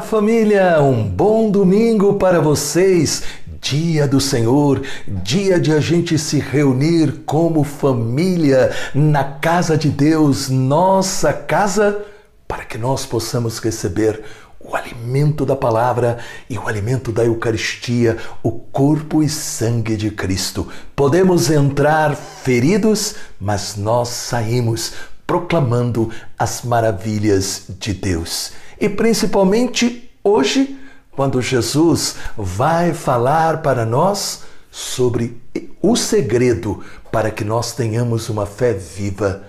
Família! 0.00 0.80
Um 0.80 1.08
bom 1.08 1.50
domingo 1.50 2.14
para 2.14 2.40
vocês. 2.40 3.22
Dia 3.60 4.08
do 4.08 4.20
Senhor, 4.20 4.82
dia 5.06 5.60
de 5.60 5.72
a 5.72 5.80
gente 5.80 6.18
se 6.18 6.38
reunir 6.38 7.22
como 7.26 7.62
família 7.62 8.72
na 8.94 9.22
casa 9.22 9.76
de 9.76 9.90
Deus, 9.90 10.48
nossa 10.48 11.32
casa, 11.32 12.04
para 12.48 12.64
que 12.64 12.78
nós 12.78 13.04
possamos 13.04 13.58
receber 13.58 14.22
o 14.58 14.74
alimento 14.74 15.44
da 15.44 15.54
palavra 15.54 16.18
e 16.48 16.56
o 16.56 16.66
alimento 16.66 17.12
da 17.12 17.24
Eucaristia, 17.24 18.16
o 18.42 18.52
corpo 18.52 19.22
e 19.22 19.28
sangue 19.28 19.96
de 19.96 20.10
Cristo. 20.10 20.66
Podemos 20.96 21.50
entrar 21.50 22.16
feridos, 22.16 23.14
mas 23.38 23.76
nós 23.76 24.08
saímos 24.08 24.92
proclamando 25.26 26.10
as 26.36 26.62
maravilhas 26.62 27.64
de 27.78 27.94
Deus. 27.94 28.52
E 28.80 28.88
principalmente 28.88 30.10
hoje, 30.24 30.78
quando 31.12 31.42
Jesus 31.42 32.16
vai 32.36 32.94
falar 32.94 33.60
para 33.60 33.84
nós 33.84 34.44
sobre 34.70 35.40
o 35.82 35.96
segredo 35.96 36.82
para 37.12 37.30
que 37.30 37.44
nós 37.44 37.74
tenhamos 37.74 38.28
uma 38.28 38.46
fé 38.46 38.72
viva, 38.72 39.42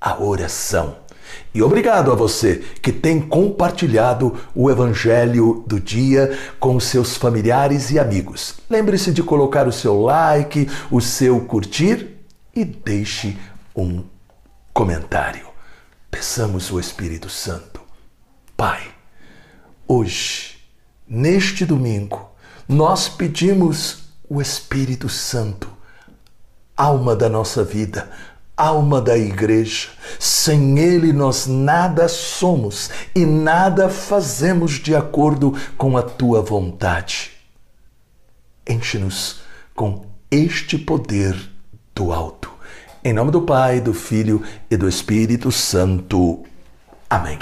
a 0.00 0.22
oração. 0.22 0.96
E 1.54 1.62
obrigado 1.62 2.10
a 2.10 2.14
você 2.14 2.64
que 2.80 2.90
tem 2.90 3.20
compartilhado 3.20 4.36
o 4.54 4.70
Evangelho 4.70 5.62
do 5.66 5.78
dia 5.78 6.38
com 6.58 6.80
seus 6.80 7.16
familiares 7.16 7.90
e 7.90 7.98
amigos. 7.98 8.56
Lembre-se 8.68 9.12
de 9.12 9.22
colocar 9.22 9.68
o 9.68 9.72
seu 9.72 10.00
like, 10.00 10.68
o 10.90 11.00
seu 11.00 11.40
curtir 11.40 12.16
e 12.54 12.64
deixe 12.64 13.36
um 13.76 14.02
comentário. 14.72 15.46
Peçamos 16.10 16.72
o 16.72 16.80
Espírito 16.80 17.28
Santo. 17.28 17.79
Pai, 18.60 18.82
hoje, 19.88 20.58
neste 21.08 21.64
domingo, 21.64 22.30
nós 22.68 23.08
pedimos 23.08 24.02
o 24.28 24.38
Espírito 24.38 25.08
Santo, 25.08 25.66
alma 26.76 27.16
da 27.16 27.26
nossa 27.26 27.64
vida, 27.64 28.10
alma 28.54 29.00
da 29.00 29.16
igreja. 29.16 29.88
Sem 30.18 30.78
ele 30.78 31.10
nós 31.10 31.46
nada 31.46 32.06
somos 32.06 32.90
e 33.14 33.24
nada 33.24 33.88
fazemos 33.88 34.72
de 34.72 34.94
acordo 34.94 35.56
com 35.78 35.96
a 35.96 36.02
tua 36.02 36.42
vontade. 36.42 37.30
Enche-nos 38.68 39.40
com 39.74 40.04
este 40.30 40.76
poder 40.76 41.34
do 41.94 42.12
alto 42.12 42.50
em 43.02 43.14
nome 43.14 43.30
do 43.30 43.40
Pai, 43.40 43.80
do 43.80 43.94
Filho 43.94 44.42
e 44.70 44.76
do 44.76 44.86
Espírito 44.86 45.50
Santo. 45.50 46.44
Amém. 47.10 47.40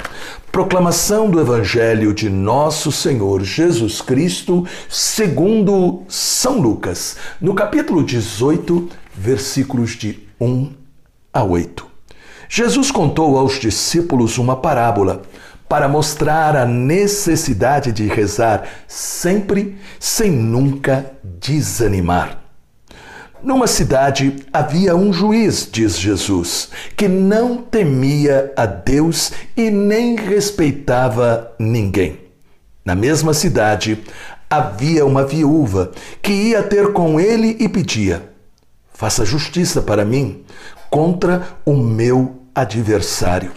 Proclamação 0.51 1.31
do 1.31 1.39
Evangelho 1.39 2.15
de 2.15 2.31
Nosso 2.31 2.91
Senhor 2.91 3.45
Jesus 3.45 4.01
Cristo, 4.01 4.67
segundo 4.89 6.05
São 6.09 6.59
Lucas, 6.59 7.19
no 7.39 7.53
capítulo 7.53 8.03
18, 8.03 8.89
versículos 9.15 9.91
de 9.91 10.27
1 10.41 10.73
a 11.35 11.45
8. 11.45 11.87
Jesus 12.49 12.91
contou 12.91 13.37
aos 13.37 13.61
discípulos 13.61 14.39
uma 14.39 14.57
parábola 14.57 15.21
para 15.69 15.87
mostrar 15.87 16.57
a 16.57 16.65
necessidade 16.65 17.93
de 17.93 18.07
rezar 18.07 18.67
sempre, 18.87 19.77
sem 20.01 20.31
nunca 20.31 21.13
desanimar. 21.23 22.48
Numa 23.41 23.69
cidade 23.69 24.35
havia 24.53 24.97
um 24.97 25.13
juiz, 25.13 25.69
diz 25.71 25.97
Jesus, 25.97 26.71
que 26.97 27.07
não 27.07 27.59
temia 27.59 28.53
a 28.57 28.67
Deus 28.67 29.31
e 29.57 29.71
nem 29.71 30.17
respeitava 30.17 31.53
ninguém. 31.57 32.19
Na 32.85 32.97
mesma 32.97 33.33
cidade 33.33 34.03
havia 34.51 35.07
uma 35.07 35.25
viúva 35.25 35.93
que 36.21 36.33
ia 36.33 36.65
ter 36.65 36.93
com 36.93 37.21
ele 37.21 37.57
e 37.61 37.69
pedia: 37.69 38.29
Faça 38.93 39.25
justiça 39.25 39.81
para 39.81 40.05
mim 40.05 40.43
contra 40.91 41.47
o 41.65 41.75
meu 41.75 42.43
adversário. 42.53 43.53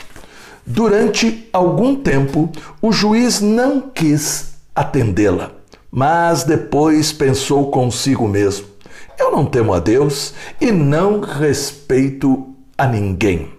Durante 0.63 1.49
algum 1.51 1.95
tempo, 1.95 2.51
o 2.79 2.91
juiz 2.91 3.41
não 3.41 3.81
quis 3.81 4.53
atendê-la, 4.75 5.51
mas 5.89 6.43
depois 6.43 7.11
pensou 7.11 7.71
consigo 7.71 8.27
mesmo 8.27 8.70
eu 9.21 9.31
não 9.31 9.45
temo 9.45 9.73
a 9.73 9.79
Deus 9.79 10.33
e 10.59 10.71
não 10.71 11.21
respeito 11.21 12.55
a 12.77 12.87
ninguém. 12.87 13.53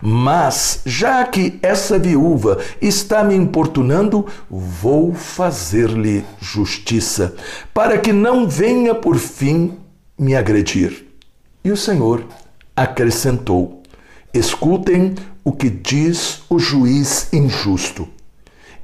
Mas, 0.00 0.80
já 0.86 1.24
que 1.24 1.58
essa 1.62 1.98
viúva 1.98 2.58
está 2.80 3.22
me 3.22 3.34
importunando, 3.34 4.26
vou 4.48 5.14
fazer-lhe 5.14 6.24
justiça, 6.40 7.34
para 7.74 7.98
que 7.98 8.12
não 8.12 8.48
venha 8.48 8.94
por 8.94 9.16
fim 9.16 9.78
me 10.18 10.34
agredir. 10.34 11.06
E 11.64 11.70
o 11.70 11.76
Senhor 11.76 12.24
acrescentou: 12.74 13.82
Escutem 14.32 15.14
o 15.44 15.52
que 15.52 15.68
diz 15.68 16.42
o 16.48 16.58
juiz 16.58 17.32
injusto. 17.32 18.08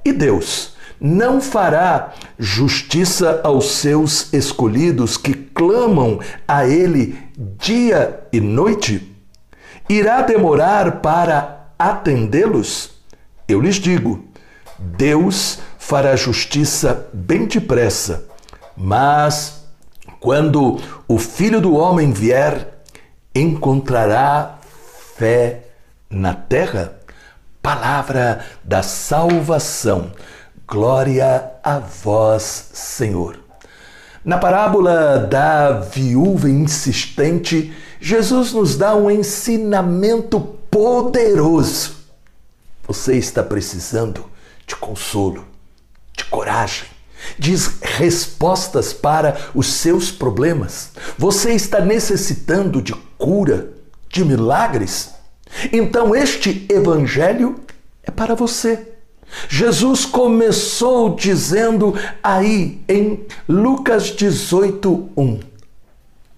E 0.05 0.13
Deus 0.13 0.77
não 1.01 1.41
fará 1.41 2.13
justiça 2.39 3.41
aos 3.45 3.73
seus 3.73 4.33
escolhidos 4.33 5.17
que 5.17 5.35
clamam 5.35 6.19
a 6.47 6.67
Ele 6.67 7.19
dia 7.37 8.21
e 8.33 8.41
noite? 8.41 9.15
Irá 9.89 10.23
demorar 10.23 11.01
para 11.01 11.71
atendê-los? 11.79 12.91
Eu 13.47 13.61
lhes 13.61 13.77
digo: 13.77 14.25
Deus 14.79 15.59
fará 15.79 16.15
justiça 16.17 17.09
bem 17.13 17.47
depressa, 17.47 18.27
mas 18.77 19.65
quando 20.21 20.81
o 21.07 21.19
Filho 21.19 21.61
do 21.61 21.75
Homem 21.75 22.13
vier, 22.13 22.83
encontrará 23.35 24.59
fé 25.17 25.63
na 26.11 26.35
terra? 26.35 26.95
Palavra 27.63 28.45
da 28.65 28.83
salvação. 28.83 30.13
Glória 30.71 31.51
a 31.65 31.79
vós, 31.79 32.69
Senhor. 32.75 33.41
Na 34.23 34.37
parábola 34.37 35.17
da 35.19 35.81
viúva 35.81 36.51
insistente, 36.51 37.75
Jesus 37.99 38.53
nos 38.53 38.77
dá 38.77 38.95
um 38.95 39.11
ensinamento 39.11 40.39
poderoso. 40.71 41.95
Você 42.87 43.17
está 43.17 43.43
precisando 43.43 44.27
de 44.67 44.77
consolo, 44.77 45.47
de 46.15 46.27
coragem, 46.27 46.85
de 47.39 47.55
respostas 47.81 48.93
para 48.93 49.39
os 49.55 49.69
seus 49.69 50.11
problemas. 50.11 50.91
Você 51.17 51.53
está 51.55 51.81
necessitando 51.81 52.83
de 52.83 52.93
cura, 53.17 53.71
de 54.11 54.23
milagres. 54.23 55.15
Então, 55.73 56.15
este 56.15 56.67
evangelho 56.69 57.59
é 58.03 58.11
para 58.11 58.35
você. 58.35 58.98
Jesus 59.49 60.05
começou 60.05 61.15
dizendo 61.15 61.95
aí 62.23 62.83
em 62.89 63.27
Lucas 63.49 64.07
18, 64.07 65.11
1, 65.17 65.41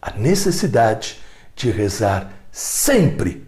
a 0.02 0.10
necessidade 0.12 1.18
de 1.54 1.70
rezar 1.70 2.32
sempre 2.50 3.46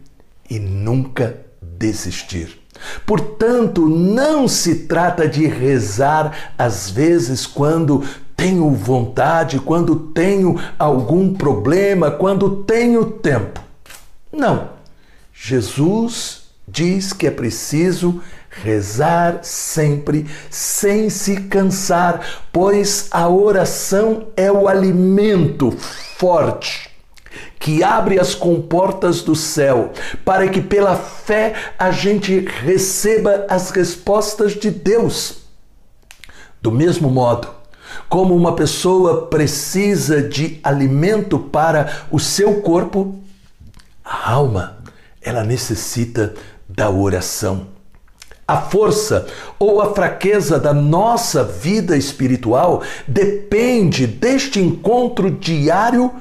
e 0.48 0.58
nunca 0.58 1.36
desistir. 1.60 2.60
Portanto, 3.06 3.88
não 3.88 4.48
se 4.48 4.86
trata 4.86 5.28
de 5.28 5.46
rezar 5.46 6.52
às 6.58 6.90
vezes 6.90 7.46
quando 7.46 8.02
tenho 8.36 8.70
vontade, 8.70 9.60
quando 9.60 9.94
tenho 9.96 10.60
algum 10.78 11.32
problema, 11.32 12.10
quando 12.10 12.64
tenho 12.64 13.04
tempo. 13.04 13.60
Não. 14.32 14.70
Jesus 15.32 16.42
diz 16.66 17.12
que 17.12 17.26
é 17.26 17.30
preciso 17.30 18.10
rezar 18.10 18.22
sempre, 19.42 20.26
sem 20.50 21.08
se 21.10 21.36
cansar, 21.42 22.44
pois 22.52 23.08
a 23.10 23.28
oração 23.28 24.28
é 24.36 24.50
o 24.50 24.68
alimento 24.68 25.70
forte 25.70 26.92
que 27.58 27.82
abre 27.84 28.18
as 28.18 28.34
comportas 28.34 29.22
do 29.22 29.36
céu, 29.36 29.92
para 30.24 30.48
que 30.48 30.60
pela 30.60 30.96
fé 30.96 31.54
a 31.78 31.92
gente 31.92 32.40
receba 32.40 33.46
as 33.48 33.70
respostas 33.70 34.52
de 34.52 34.68
Deus. 34.68 35.42
Do 36.60 36.72
mesmo 36.72 37.08
modo, 37.08 37.48
como 38.08 38.34
uma 38.34 38.56
pessoa 38.56 39.26
precisa 39.26 40.20
de 40.20 40.58
alimento 40.62 41.38
para 41.38 42.04
o 42.10 42.18
seu 42.18 42.62
corpo, 42.62 43.20
a 44.04 44.32
alma, 44.32 44.78
ela 45.20 45.44
necessita 45.44 46.34
da 46.68 46.90
oração. 46.90 47.68
A 48.52 48.60
força 48.60 49.26
ou 49.58 49.80
a 49.80 49.94
fraqueza 49.94 50.60
da 50.60 50.74
nossa 50.74 51.42
vida 51.42 51.96
espiritual 51.96 52.82
depende 53.08 54.06
deste 54.06 54.60
encontro 54.60 55.30
diário 55.30 56.12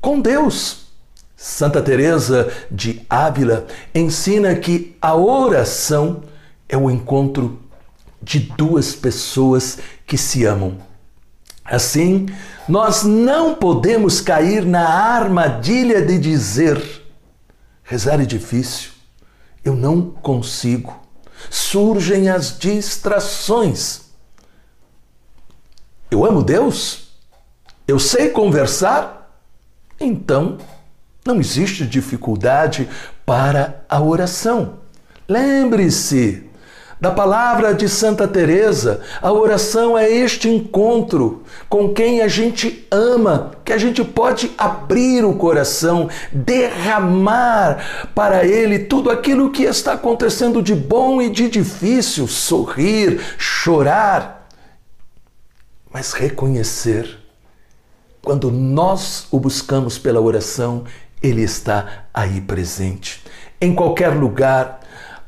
com 0.00 0.20
Deus. 0.20 0.82
Santa 1.36 1.82
Teresa 1.82 2.48
de 2.70 3.04
Ávila 3.10 3.66
ensina 3.92 4.54
que 4.54 4.96
a 5.02 5.16
oração 5.16 6.22
é 6.68 6.76
o 6.76 6.88
encontro 6.88 7.58
de 8.22 8.38
duas 8.38 8.94
pessoas 8.94 9.78
que 10.06 10.16
se 10.16 10.44
amam. 10.44 10.78
Assim, 11.64 12.26
nós 12.68 13.02
não 13.02 13.56
podemos 13.56 14.20
cair 14.20 14.64
na 14.64 14.88
armadilha 14.88 16.00
de 16.00 16.20
dizer: 16.20 16.80
rezar 17.82 18.20
é 18.20 18.24
difícil, 18.24 18.90
eu 19.64 19.74
não 19.74 20.02
consigo. 20.02 20.99
Surgem 21.48 22.28
as 22.28 22.58
distrações. 22.58 24.02
Eu 26.10 26.24
amo 26.24 26.42
Deus? 26.42 27.10
Eu 27.86 27.98
sei 27.98 28.30
conversar? 28.30 29.40
Então, 29.98 30.58
não 31.24 31.38
existe 31.38 31.86
dificuldade 31.86 32.88
para 33.24 33.84
a 33.88 34.00
oração. 34.00 34.80
Lembre-se, 35.28 36.49
da 37.00 37.10
palavra 37.10 37.74
de 37.74 37.88
Santa 37.88 38.28
Teresa, 38.28 39.00
a 39.22 39.32
oração 39.32 39.96
é 39.96 40.10
este 40.10 40.48
encontro 40.48 41.42
com 41.68 41.94
quem 41.94 42.20
a 42.20 42.28
gente 42.28 42.86
ama, 42.90 43.52
que 43.64 43.72
a 43.72 43.78
gente 43.78 44.04
pode 44.04 44.52
abrir 44.58 45.24
o 45.24 45.34
coração, 45.34 46.10
derramar 46.30 48.10
para 48.14 48.44
ele 48.44 48.80
tudo 48.80 49.10
aquilo 49.10 49.50
que 49.50 49.62
está 49.62 49.94
acontecendo 49.94 50.62
de 50.62 50.74
bom 50.74 51.22
e 51.22 51.30
de 51.30 51.48
difícil, 51.48 52.28
sorrir, 52.28 53.20
chorar, 53.38 54.48
mas 55.90 56.12
reconhecer 56.12 57.18
quando 58.22 58.50
nós 58.50 59.26
o 59.30 59.40
buscamos 59.40 59.98
pela 59.98 60.20
oração, 60.20 60.84
ele 61.22 61.42
está 61.42 62.04
aí 62.12 62.40
presente. 62.40 63.22
Em 63.60 63.74
qualquer 63.74 64.10
lugar, 64.10 64.79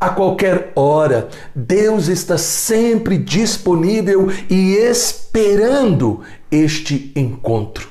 a 0.02 0.08
qualquer 0.08 0.72
hora. 0.74 1.28
Deus 1.54 2.08
está 2.08 2.36
sempre 2.36 3.16
disponível 3.16 4.28
e 4.50 4.74
esperando 4.74 6.22
este 6.50 7.12
encontro. 7.14 7.88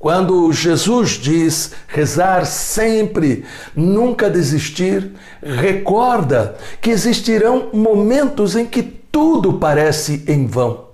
Quando 0.00 0.52
Jesus 0.52 1.10
diz 1.10 1.72
rezar 1.86 2.44
sempre, 2.44 3.44
nunca 3.74 4.28
desistir, 4.28 5.12
recorda 5.40 6.56
que 6.80 6.90
existirão 6.90 7.68
momentos 7.72 8.56
em 8.56 8.66
que 8.66 8.82
tudo 8.82 9.54
parece 9.54 10.24
em 10.26 10.44
vão 10.44 10.88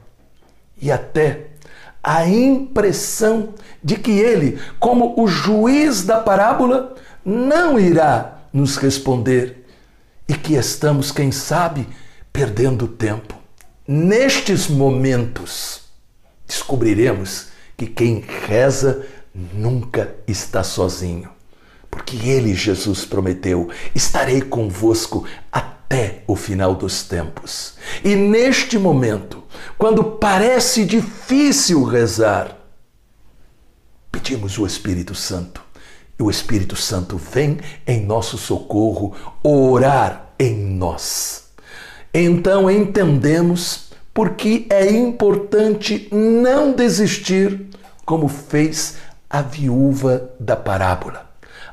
e 0.80 0.92
até 0.92 1.46
a 2.02 2.28
impressão 2.28 3.50
de 3.82 3.96
que 3.96 4.10
ele, 4.10 4.58
como 4.78 5.14
o 5.18 5.26
juiz 5.26 6.04
da 6.04 6.18
parábola, 6.18 6.94
não 7.24 7.80
irá 7.80 8.40
nos 8.52 8.76
responder 8.76 9.63
e 10.28 10.34
que 10.34 10.54
estamos, 10.54 11.10
quem 11.10 11.30
sabe, 11.30 11.88
perdendo 12.32 12.88
tempo. 12.88 13.34
Nestes 13.86 14.68
momentos, 14.68 15.82
descobriremos 16.46 17.48
que 17.76 17.86
quem 17.86 18.20
reza 18.46 19.06
nunca 19.34 20.14
está 20.26 20.62
sozinho, 20.62 21.28
porque 21.90 22.16
Ele, 22.16 22.54
Jesus, 22.54 23.04
prometeu: 23.04 23.68
estarei 23.94 24.40
convosco 24.40 25.26
até 25.52 26.22
o 26.26 26.36
final 26.36 26.74
dos 26.74 27.02
tempos. 27.02 27.74
E 28.02 28.14
neste 28.14 28.78
momento, 28.78 29.42
quando 29.76 30.04
parece 30.04 30.84
difícil 30.84 31.84
rezar, 31.84 32.56
pedimos 34.10 34.58
o 34.58 34.66
Espírito 34.66 35.14
Santo 35.14 35.63
o 36.22 36.30
Espírito 36.30 36.76
Santo 36.76 37.16
vem 37.16 37.58
em 37.86 38.04
nosso 38.04 38.38
socorro 38.38 39.14
orar 39.42 40.30
em 40.38 40.54
nós. 40.54 41.44
Então 42.12 42.70
entendemos 42.70 43.90
por 44.12 44.30
que 44.30 44.66
é 44.70 44.90
importante 44.90 46.08
não 46.12 46.72
desistir, 46.72 47.66
como 48.04 48.28
fez 48.28 48.96
a 49.28 49.42
viúva 49.42 50.30
da 50.38 50.54
parábola. 50.54 51.28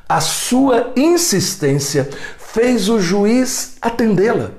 A 0.09 0.19
sua 0.19 0.91
insistência 0.95 2.09
fez 2.38 2.89
o 2.89 2.99
juiz 2.99 3.77
atendê-la. 3.81 4.51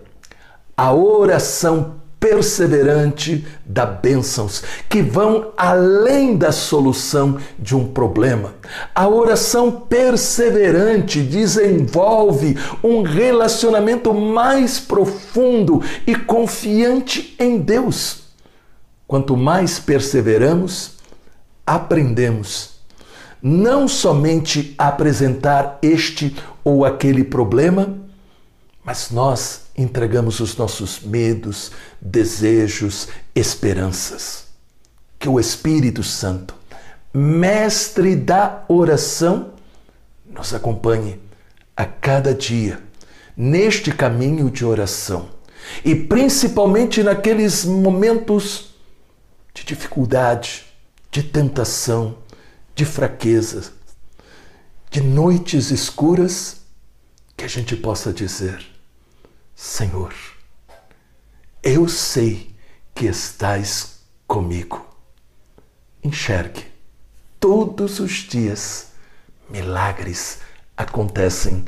A 0.76 0.94
oração 0.94 2.01
perseverante 2.22 3.44
da 3.66 3.84
bênçãos 3.84 4.62
que 4.88 5.02
vão 5.02 5.50
além 5.56 6.36
da 6.36 6.52
solução 6.52 7.36
de 7.58 7.74
um 7.74 7.88
problema. 7.88 8.54
A 8.94 9.08
oração 9.08 9.72
perseverante 9.72 11.20
desenvolve 11.20 12.56
um 12.80 13.02
relacionamento 13.02 14.14
mais 14.14 14.78
profundo 14.78 15.82
e 16.06 16.14
confiante 16.14 17.34
em 17.40 17.58
Deus. 17.58 18.22
Quanto 19.08 19.36
mais 19.36 19.80
perseveramos, 19.80 20.92
aprendemos 21.66 22.70
não 23.42 23.88
somente 23.88 24.76
a 24.78 24.86
apresentar 24.86 25.80
este 25.82 26.36
ou 26.62 26.84
aquele 26.84 27.24
problema, 27.24 28.01
mas 28.84 29.10
nós 29.10 29.62
entregamos 29.76 30.40
os 30.40 30.56
nossos 30.56 31.00
medos, 31.00 31.70
desejos, 32.00 33.08
esperanças. 33.34 34.44
Que 35.18 35.28
o 35.28 35.38
Espírito 35.38 36.02
Santo, 36.02 36.54
mestre 37.14 38.16
da 38.16 38.64
oração, 38.68 39.52
nos 40.26 40.52
acompanhe 40.52 41.20
a 41.76 41.84
cada 41.84 42.34
dia 42.34 42.82
neste 43.36 43.92
caminho 43.92 44.50
de 44.50 44.64
oração 44.64 45.30
e 45.84 45.94
principalmente 45.94 47.02
naqueles 47.02 47.64
momentos 47.64 48.74
de 49.54 49.64
dificuldade, 49.64 50.64
de 51.10 51.22
tentação, 51.22 52.18
de 52.74 52.84
fraqueza, 52.84 53.72
de 54.90 55.00
noites 55.00 55.70
escuras, 55.70 56.62
que 57.36 57.44
a 57.44 57.48
gente 57.48 57.76
possa 57.76 58.12
dizer: 58.12 58.71
Senhor, 59.64 60.12
eu 61.62 61.86
sei 61.88 62.50
que 62.92 63.06
estás 63.06 64.00
comigo. 64.26 64.84
Enxergue, 66.02 66.64
todos 67.38 68.00
os 68.00 68.10
dias 68.10 68.88
milagres 69.48 70.40
acontecem 70.76 71.64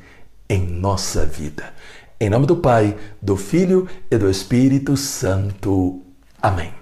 em 0.49 0.67
nossa 0.67 1.25
vida. 1.25 1.73
Em 2.19 2.29
nome 2.29 2.47
do 2.47 2.57
Pai, 2.57 2.99
do 3.23 3.37
Filho 3.37 3.89
e 4.11 4.19
do 4.19 4.29
Espírito 4.29 4.97
Santo. 4.97 6.03
Amém. 6.43 6.75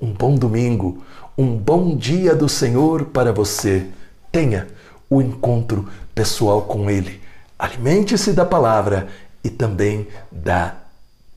Um 0.00 0.12
bom 0.12 0.36
domingo, 0.36 1.02
um 1.36 1.56
bom 1.56 1.96
dia 1.96 2.32
do 2.32 2.48
Senhor 2.48 3.06
para 3.06 3.32
você. 3.32 3.88
Tenha 4.30 4.68
o 5.10 5.20
encontro 5.20 5.88
pessoal 6.14 6.62
com 6.62 6.88
Ele. 6.88 7.20
Alimente-se 7.58 8.32
da 8.32 8.44
palavra 8.44 9.08
e 9.44 9.50
também 9.50 10.08
da 10.32 10.76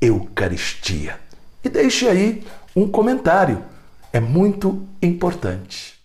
Eucaristia. 0.01 1.19
E 1.63 1.69
deixe 1.69 2.07
aí 2.07 2.43
um 2.75 2.87
comentário, 2.87 3.63
é 4.13 4.19
muito 4.19 4.87
importante. 5.01 5.96